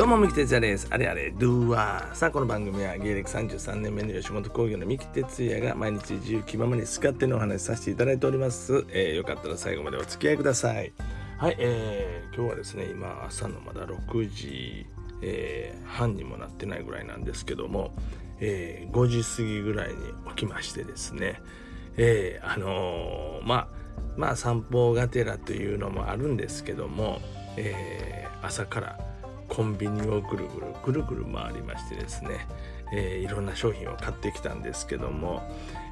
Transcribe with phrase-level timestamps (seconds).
[0.00, 0.86] どうも、三木哲也です。
[0.88, 2.16] あれあれ、ドゥーワー。
[2.16, 8.86] さあ、この番組は芸歴33年目の吉本興業の三木哲也が毎日自由気ままに好き勝手のお話しさせていただいております。
[8.88, 10.90] えー、よかったら最後までお付き合いください。
[11.36, 14.86] はい、えー、今日はですね、今、朝のまだ6時、
[15.20, 17.92] えー、半にもなってないぐらいなんですけども、
[18.40, 19.96] えー、5時過ぎぐらいに
[20.30, 21.42] 起きましてですね、
[21.98, 23.68] えー、あのー、まあ、
[24.16, 27.20] まあ散歩がてらというのもあるんですけども、
[27.58, 29.09] えー、朝から
[29.50, 32.46] コンビニをぐるぐるぐるぐる回りましてですね、
[32.94, 35.42] えー、いろんな商品を買ってきたんですけども、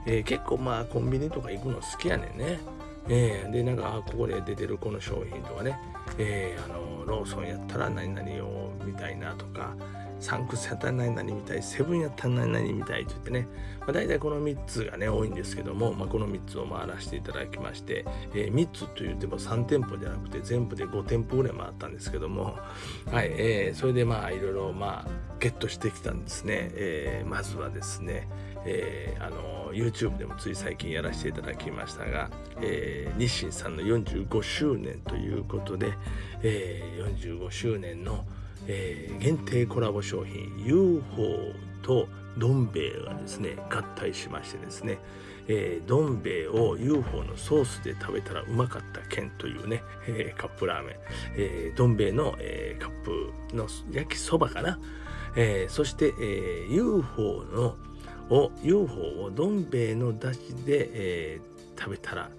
[0.07, 2.61] えー、結構まあコンビニとか行くの好きやねんね。
[3.11, 5.79] えー、でなんかここで出てるこの商品とかね、
[6.19, 9.75] えー、あのローソンやったら何々を見たいなとか
[10.21, 13.49] サンクスやったら何々みたいセブンやったら何々みたいって言ってね、
[13.81, 18.05] まあ、大体この3つがね多いんですけども、まあ、この3つを回らせていただきまして、
[18.35, 22.59] えー、3つと言っても3店舗じゃなくて全部で5店舗ぐらい回ったんですけども
[23.11, 28.29] はい、えー、それでまあいろいろまあゲットしてきたんですね、えー、まずはですね、
[28.65, 35.93] えー、あの YouTube でもつい最近やらせていただきましたが、えー、日清さんの45周年ということで、
[36.43, 38.25] えー、45周年の
[38.69, 44.99] 「えー、限定コラボ商品 UFO とどん兵衛がですね合体しましてですね、
[45.49, 50.97] えー、どん兵衛を UFO のソースで食べたらうまかった県というね、えー、カップラーメン、
[51.37, 54.79] えー、どん兵衛の、えー、カップの焼きそばかな、
[55.35, 57.77] えー、そして、えー、UFO の
[58.31, 62.31] を UFO をどん兵衛の出汁で、えー、食べたら、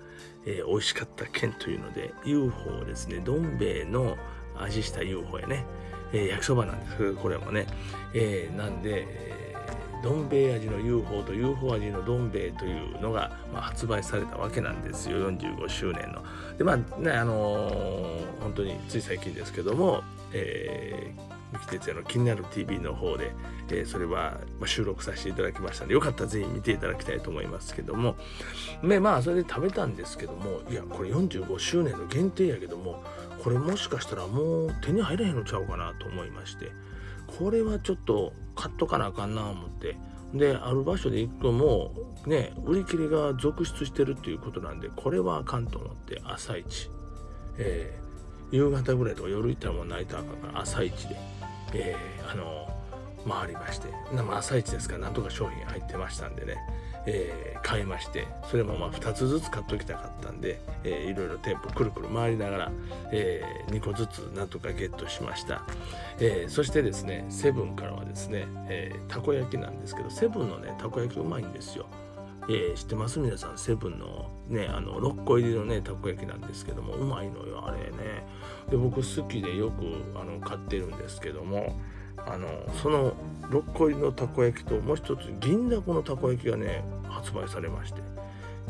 [0.45, 4.15] えー、美味しかった県というので UFO をですねどん兵衛の
[4.59, 5.65] 味した UFO やね、
[6.13, 7.67] えー、焼きそばなんですこれもね、
[8.13, 15.31] えー、なんで、えー、どん兵衛味の UFO と UFO 味のどん兵衛というのが、まあ、発売されたわけなんですよ。
[15.31, 16.23] 45周年の。
[16.57, 23.31] でまあねあのー、本当につい最近ですけども、えー三木哲也の気になる TV の方で、
[23.69, 28.15] えー、それは収録させていただきましたのでよかったらぜひ見ていただきたいと思いますけども。
[28.83, 33.03] でまあそれで食べたんですけどもいやこれ45周年の限定やけども
[33.43, 36.71] これもしかしたらもう手に入らへんのちゃうかなと思いまして
[37.27, 39.95] これはちょっと買っとかなあかんな思って。
[40.33, 41.91] である場所で行くとも
[42.25, 46.91] うね売り切れが続出してるっていうことなんでこれはあかんと思って朝一、
[47.57, 51.17] えー、夕方ぐらいとか夜行ったらもう泣いたらあかんから朝一で、
[51.73, 52.67] えー、あの
[53.27, 53.87] 回りまして。
[54.31, 56.57] 朝一ですからなんとか商品入ってましたんでね。
[57.11, 62.71] えー、買いましてそれもまあ2つずつ買っときたかったんで、えー、いろいろ店舗くるくる回りながら、
[63.11, 65.63] えー、2個ずつなんとかゲットしました、
[66.19, 71.87] えー、そしてですねセブンからはですね、えー、たこ焼きなんですけどセブンのねたこ焼きうまいんですよ。
[72.47, 73.19] えー、知ってます？
[73.19, 78.25] 皆さんセブンのねあの6個入りのねたこ焼きなんですけどもうまいのよあれね。
[78.69, 79.83] で僕好きでよく
[80.19, 81.79] あの買ってるんですけども
[82.25, 82.47] あの
[82.81, 83.13] その
[83.49, 86.83] 6個入りのたこ焼きともう一つ銀だこのたこ焼きがね
[87.19, 88.01] 発売されまして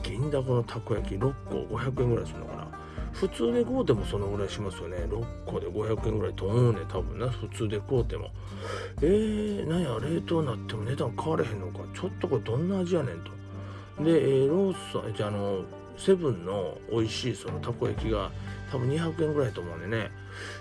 [0.01, 2.67] 銀だこのたこ焼き6個500円ぐらいするのかな。
[3.11, 4.97] 普通で買うてもそのぐらいしますよね。
[4.97, 7.27] 6個で500円ぐらいと思うね多分な。
[7.27, 8.29] 普通で買うても。
[9.01, 11.79] えー、なんや冷凍になっても値段変われへんのか。
[11.93, 13.17] ちょっとこれどんな味やねん
[13.97, 14.03] と。
[14.03, 15.63] で、えー、ローソンじゃあの
[15.97, 18.31] セブンの美味しいそのたこ焼きが
[18.71, 20.11] 多分200円ぐらいと思うんでね。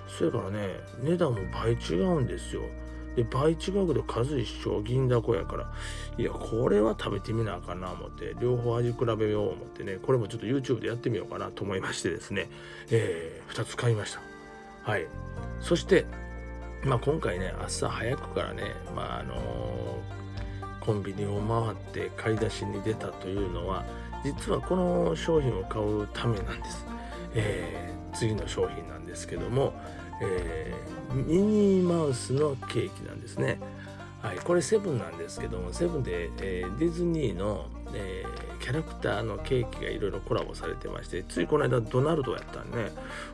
[0.09, 2.63] それからね値段も倍違うんですよ。
[3.17, 4.83] で倍違うけど数一緒。
[4.83, 5.73] 銀だこやから。
[6.17, 8.35] いやこれは食べてみなあかんな思って。
[8.41, 9.99] 両方味比べよう思ってね。
[10.03, 12.49] これもちょっと YouTube でやってみようかなと思いましてですね、
[12.91, 14.21] えー、2つ買いました。
[14.83, 15.07] はい。
[15.61, 16.07] そして
[16.85, 18.63] まあ今回ね朝早くからね
[18.95, 23.85] まああのー、コンビニを回って買い出しに出たというのは
[24.25, 26.85] 実はこの商品を買うためなんです、
[27.35, 29.75] えー、次の商品なんですけども、
[30.21, 33.61] えー、ミニーマウスのケーキなんですね。
[34.23, 42.91] はい、これセブンなんですけどもセブンで、えー、ディズニーの、えー、キャラクターのケーキがいろいろコラボされてましてついこの間ドナルドやったんね。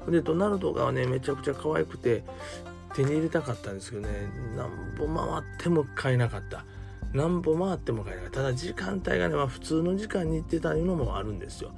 [0.09, 2.23] でドナルドがねめちゃくちゃ可愛くて
[2.95, 4.09] 手に入れたかったんですけどね。
[4.57, 6.65] なんぼ回っても買えなかった。
[7.15, 8.37] なんぼ回っても買えなかった。
[8.41, 11.73] ただ時間帯がね、まあ、普通の時間に行ってたいうのもあるんですよ。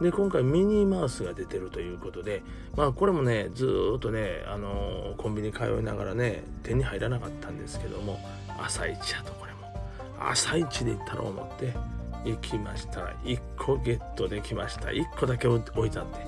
[0.00, 2.42] で今回ミニマウスが出てるということで
[2.76, 8.20] まあこれもねずっとねあのー、コンビニ通いながらね手に入らなかったんですけども
[8.60, 9.56] 朝一やとこれも。
[10.18, 11.74] 朝一で行ったろう思って
[12.24, 13.00] 行きました。
[13.24, 14.88] 1個ゲットできました。
[14.88, 16.18] 1個だけ置いたんで。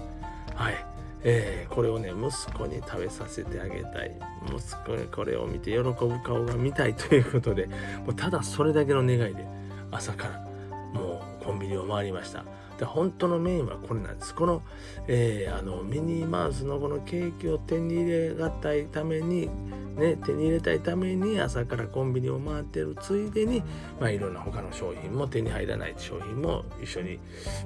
[0.55, 0.85] はい。
[1.25, 4.17] えー、これをね息子に食べさせてあげたい。
[4.47, 9.47] 息子にこれを見て喜ぶ顔が見たいということでもうただそれだけの願いで
[9.91, 10.49] 朝から
[10.93, 12.44] もうコンビニを回りました。
[12.79, 14.35] で本当のメインはこれなんです。
[14.35, 14.63] この,、
[15.07, 19.51] えー、あのミニマウスのこのケーキを手に入れがたいために
[19.99, 23.63] ね、手に入れたいために朝からコンビニを回ってるついでに、
[24.01, 27.19] まあ、いろんな他の商品も手に入らない商品も一緒に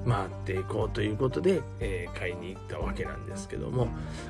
[0.07, 3.85] 回っていこうということで、えー、買いに行ったわけなんですけども、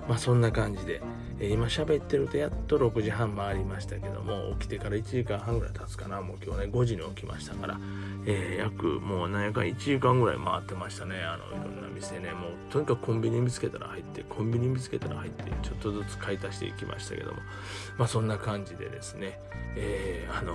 [0.09, 1.01] まあ、そんな感じで、
[1.39, 6.21] えー、今喋ってるとやっと6時半回りましたけども起きてから1時間半ぐらい経つかな。
[6.21, 7.79] もう今日ね5時に起きましたから、
[8.25, 17.39] えー、約もう何やかん1時間ぐらい回ってってましたねあのいろんな店ねもうとにかくコンビニ見つけたら入ってコンビニ見つけたら入ってちょっとずつ買い足していきましたけども
[17.97, 19.39] まあそんな感じでですね、
[19.75, 20.53] えー、あの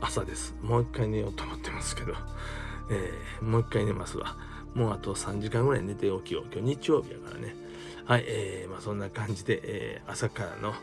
[0.00, 0.54] ー、朝です。
[0.62, 2.14] もう一回寝ようと思ってますけど、
[2.90, 4.36] えー、もう一回寝ますわ。
[4.74, 6.44] もうあと3時間ぐらい寝ておきよう。
[6.52, 7.54] 今日日曜日やからね。
[8.04, 10.74] はい、えー、まあそんな感じで、えー、朝からの、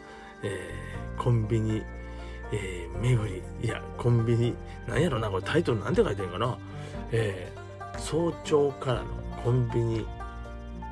[0.44, 1.81] えー、コンビニ、
[2.51, 4.56] えー、巡り、いや、コンビニ、
[4.88, 6.57] なんやろな、これタイトルなんて書いてんかな。
[7.11, 7.64] えー、
[8.00, 9.07] 早朝からの
[9.44, 10.06] コンビニ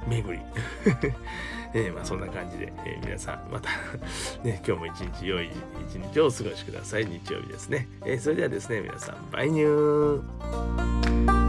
[0.08, 0.44] 巡り。
[1.76, 3.70] えー、まあそんな感じで、えー、皆さんまた
[4.44, 5.50] ね、 今日も一日良い
[5.90, 7.06] 一日をお過ごしください。
[7.06, 7.88] 日曜日ですね。
[8.06, 11.43] えー、それではですね、皆さん、バイニュー